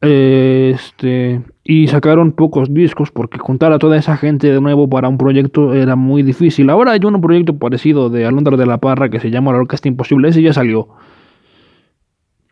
este, 0.00 1.42
y 1.64 1.88
sacaron 1.88 2.32
pocos 2.32 2.72
discos 2.72 3.10
porque 3.10 3.38
juntar 3.38 3.72
a 3.72 3.78
toda 3.78 3.98
esa 3.98 4.16
gente 4.16 4.50
de 4.50 4.60
nuevo 4.60 4.88
para 4.88 5.08
un 5.08 5.18
proyecto 5.18 5.74
era 5.74 5.96
muy 5.96 6.22
difícil. 6.22 6.70
Ahora 6.70 6.92
hay 6.92 7.00
un 7.04 7.20
proyecto 7.20 7.58
parecido 7.58 8.08
de 8.08 8.24
Alondra 8.24 8.56
de 8.56 8.64
la 8.64 8.78
Parra 8.78 9.10
que 9.10 9.20
se 9.20 9.30
llama 9.30 9.52
La 9.52 9.58
Orquesta 9.58 9.88
Imposible. 9.88 10.28
Ese 10.28 10.40
ya 10.40 10.52
salió. 10.54 10.88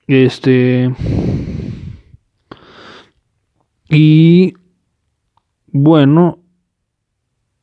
Este. 0.06 0.92
Y. 3.88 4.52
Bueno. 5.68 6.38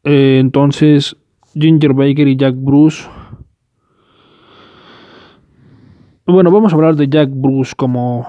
Eh, 0.04 0.40
entonces. 0.40 1.16
Ginger 1.54 1.94
Baker 1.94 2.28
y 2.28 2.36
Jack 2.36 2.56
Bruce. 2.58 3.08
Bueno, 6.26 6.52
vamos 6.52 6.72
a 6.72 6.76
hablar 6.78 6.96
de 6.96 7.10
Jack 7.10 7.30
Bruce 7.34 7.74
como. 7.76 8.26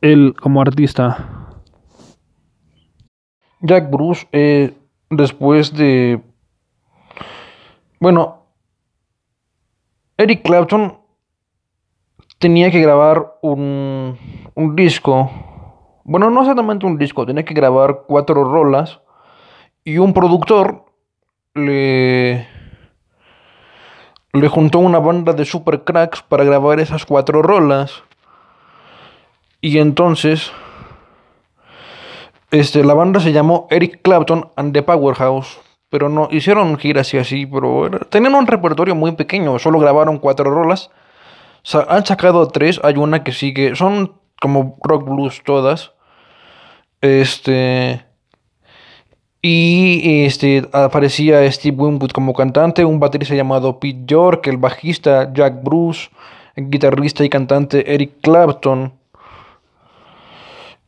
Él 0.00 0.32
como 0.40 0.60
artista. 0.60 1.58
Jack 3.60 3.90
Bruce, 3.90 4.28
eh, 4.30 4.72
después 5.10 5.74
de. 5.74 6.22
Bueno. 7.98 8.38
Eric 10.16 10.42
Clapton 10.42 10.98
tenía 12.38 12.70
que 12.70 12.80
grabar 12.80 13.38
un, 13.42 14.16
un 14.54 14.76
disco. 14.76 15.30
Bueno, 16.04 16.30
no 16.30 16.42
exactamente 16.42 16.86
un 16.86 16.96
disco, 16.96 17.26
tenía 17.26 17.44
que 17.44 17.54
grabar 17.54 18.04
cuatro 18.06 18.44
rolas. 18.44 19.00
Y 19.82 19.98
un 19.98 20.12
productor 20.12 20.84
le, 21.54 22.46
le 24.32 24.48
juntó 24.48 24.78
una 24.78 24.98
banda 24.98 25.32
de 25.32 25.44
super 25.44 25.84
cracks 25.84 26.22
para 26.22 26.44
grabar 26.44 26.80
esas 26.80 27.04
cuatro 27.04 27.42
rolas. 27.42 28.02
Y 29.60 29.78
entonces, 29.78 30.50
este, 32.50 32.84
la 32.84 32.94
banda 32.94 33.20
se 33.20 33.32
llamó 33.32 33.66
Eric 33.70 34.00
Clapton 34.02 34.50
and 34.56 34.72
the 34.72 34.82
Powerhouse. 34.82 35.60
Pero 35.90 36.08
no, 36.08 36.28
hicieron 36.30 36.78
giras 36.78 37.12
y 37.12 37.18
así, 37.18 37.44
pero 37.44 37.90
tenían 38.08 38.34
un 38.34 38.46
repertorio 38.46 38.94
muy 38.94 39.12
pequeño, 39.12 39.58
solo 39.58 39.78
grabaron 39.78 40.18
cuatro 40.18 40.50
rolas 40.50 40.90
han 41.88 42.04
sacado 42.04 42.48
tres, 42.48 42.80
hay 42.82 42.96
una 42.96 43.22
que 43.22 43.32
sigue, 43.32 43.76
son 43.76 44.14
como 44.40 44.76
rock 44.82 45.08
blues 45.08 45.42
todas. 45.44 45.92
Este. 47.00 48.04
Y 49.44 50.24
este, 50.24 50.68
aparecía 50.70 51.50
Steve 51.50 51.76
Winwood 51.76 52.12
como 52.12 52.32
cantante, 52.32 52.84
un 52.84 53.00
baterista 53.00 53.34
llamado 53.34 53.80
Pete 53.80 54.04
York, 54.06 54.46
el 54.46 54.56
bajista 54.56 55.32
Jack 55.34 55.64
Bruce, 55.64 56.10
el 56.54 56.70
guitarrista 56.70 57.24
y 57.24 57.28
cantante 57.28 57.92
Eric 57.92 58.20
Clapton. 58.22 58.92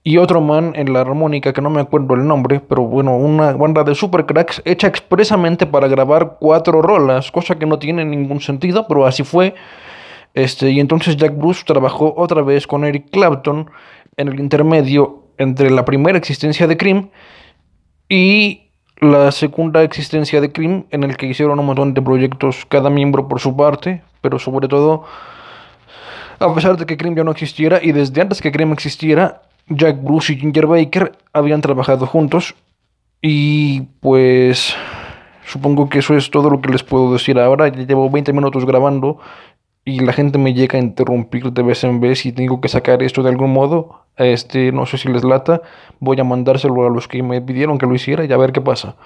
Y 0.05 0.19
otro 0.19 0.41
man 0.41 0.73
en 0.77 0.93
la 0.93 1.01
armónica, 1.01 1.53
que 1.53 1.63
no 1.63 1.69
me 1.69 1.81
acuerdo 1.81 2.15
el 2.15 2.29
nombre, 2.29 2.61
pero 2.61 2.83
bueno, 2.85 3.17
una 3.17 3.55
banda 3.55 3.83
de 3.83 3.97
super 3.97 4.25
cracks 4.25 4.63
hecha 4.65 4.87
expresamente 4.87 5.67
para 5.67 5.89
grabar 5.89 6.37
cuatro 6.39 6.81
rolas, 6.81 7.33
cosa 7.33 7.59
que 7.59 7.67
no 7.67 7.81
tiene 7.81 8.05
ningún 8.05 8.41
sentido, 8.41 8.87
pero 8.87 9.05
así 9.05 9.25
fue. 9.25 9.57
Este, 10.33 10.71
y 10.71 10.79
entonces 10.79 11.17
Jack 11.17 11.37
Bruce 11.37 11.65
trabajó 11.67 12.15
otra 12.17 12.43
vez 12.43 12.69
con 12.69 12.85
Eric 12.85 13.11
Clapton 13.11 13.69
en 14.17 14.29
el 14.29 14.39
intermedio 14.39 15.25
entre 15.39 15.71
la 15.71 15.85
primera 15.85 16.19
existencia 16.19 16.69
de 16.69 16.77
Cream 16.77 17.11
y 18.15 18.71
la 19.01 19.33
segunda 19.33 19.83
existencia 19.83 20.41
de 20.41 20.53
Cream, 20.53 20.85
en 20.93 21.03
el 21.03 21.17
que 21.17 21.27
hicieron 21.27 21.59
un 21.59 21.67
montón 21.67 21.95
de 21.95 22.01
proyectos, 22.01 22.65
cada 22.69 22.89
miembro 22.89 23.27
por 23.27 23.41
su 23.41 23.57
parte, 23.57 24.03
pero 24.21 24.39
sobre 24.39 24.69
todo 24.69 25.05
A 26.39 26.55
pesar 26.55 26.77
de 26.77 26.87
que 26.87 26.97
Cream 26.97 27.17
ya 27.17 27.25
no 27.25 27.33
existiera 27.33 27.81
y 27.83 27.91
desde 27.91 28.21
antes 28.21 28.41
que 28.41 28.53
Cream 28.53 28.73
existiera, 28.73 29.43
Jack 29.69 30.01
Bruce 30.03 30.33
y 30.33 30.37
Ginger 30.37 30.67
Baker 30.67 31.13
habían 31.33 31.61
trabajado 31.61 32.07
juntos 32.07 32.55
y 33.21 33.83
pues 34.01 34.77
supongo 35.47 35.89
que 35.89 35.99
eso 36.01 36.17
es 36.17 36.31
todo 36.31 36.51
lo 36.51 36.61
que 36.61 36.71
les 36.71 36.83
puedo 36.83 37.13
decir 37.13 37.39
ahora. 37.39 37.69
Ya 37.69 37.83
llevo 37.83 38.11
20 38.11 38.33
minutos 38.33 38.65
grabando 38.65 39.19
y 39.85 40.01
la 40.01 40.13
gente 40.13 40.39
me 40.39 40.55
llega 40.55 40.79
a 40.79 40.83
interrumpir 40.83 41.53
de 41.53 41.63
vez 41.63 41.85
en 41.85 42.01
vez 42.01 42.25
y 42.25 42.33
tengo 42.33 42.61
que 42.61 42.69
sacar 42.69 43.03
esto 43.03 43.23
de 43.23 43.31
algún 43.31 43.53
modo. 43.53 44.07
Este, 44.17 44.73
no 44.73 44.87
sé 44.87 44.97
si 44.97 45.09
les 45.09 45.25
lata, 45.25 45.63
voy 46.01 46.19
a 46.21 46.25
mandárselo 46.25 46.87
a 46.87 46.91
los 46.91 47.09
que 47.09 47.23
me 47.23 47.43
pidieron 47.43 47.79
que 47.79 47.87
lo 47.87 47.95
hiciera 47.95 48.25
y 48.25 48.33
a 48.33 48.37
ver 48.37 48.53
qué 48.53 48.61
pasa. 48.61 48.97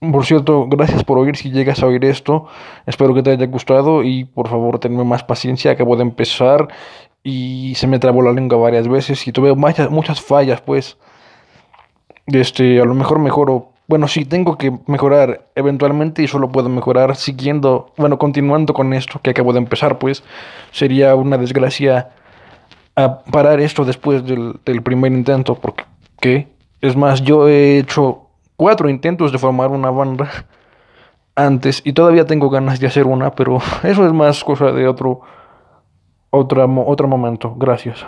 Por 0.00 0.26
cierto, 0.26 0.66
gracias 0.68 1.04
por 1.04 1.18
oír 1.18 1.36
si 1.36 1.50
llegas 1.50 1.82
a 1.82 1.86
oír 1.86 2.04
esto. 2.04 2.46
Espero 2.86 3.14
que 3.14 3.22
te 3.22 3.30
haya 3.30 3.46
gustado 3.46 4.02
y 4.02 4.24
por 4.24 4.48
favor 4.48 4.78
tenme 4.78 5.04
más 5.04 5.24
paciencia. 5.24 5.70
Acabo 5.70 5.96
de 5.96 6.02
empezar 6.02 6.68
y 7.22 7.74
se 7.76 7.86
me 7.86 7.98
trabó 7.98 8.22
la 8.22 8.32
lengua 8.32 8.58
varias 8.58 8.88
veces 8.88 9.26
y 9.26 9.32
tuve 9.32 9.54
muchas, 9.54 9.90
muchas 9.90 10.20
fallas, 10.20 10.60
pues. 10.60 10.98
Este, 12.26 12.80
a 12.80 12.84
lo 12.84 12.94
mejor 12.94 13.20
mejoro. 13.20 13.70
Bueno, 13.88 14.08
sí, 14.08 14.24
tengo 14.24 14.58
que 14.58 14.72
mejorar 14.86 15.46
eventualmente 15.54 16.22
y 16.22 16.26
solo 16.26 16.50
puedo 16.50 16.68
mejorar 16.68 17.14
siguiendo, 17.14 17.92
bueno, 17.96 18.18
continuando 18.18 18.74
con 18.74 18.92
esto 18.92 19.20
que 19.22 19.30
acabo 19.30 19.52
de 19.52 19.58
empezar, 19.58 19.98
pues. 19.98 20.24
Sería 20.72 21.14
una 21.14 21.38
desgracia 21.38 22.10
a 22.96 23.20
parar 23.20 23.60
esto 23.60 23.84
después 23.84 24.24
del, 24.24 24.82
primer 24.82 25.12
intento, 25.12 25.54
porque. 25.54 26.48
Es 26.80 26.96
más, 26.96 27.22
yo 27.22 27.48
he 27.48 27.78
hecho 27.78 28.22
cuatro 28.56 28.88
intentos 28.88 29.30
de 29.32 29.38
formar 29.38 29.70
una 29.70 29.90
banda 29.90 30.30
antes 31.36 31.82
y 31.84 31.92
todavía 31.92 32.24
tengo 32.24 32.50
ganas 32.50 32.80
de 32.80 32.86
hacer 32.88 33.06
una, 33.06 33.30
pero 33.30 33.58
eso 33.84 34.04
es 34.04 34.12
más 34.12 34.42
cosa 34.42 34.72
de 34.72 34.88
otro, 34.88 35.20
otra, 36.30 36.64
otro 36.66 37.06
momento. 37.06 37.54
Gracias. 37.56 38.04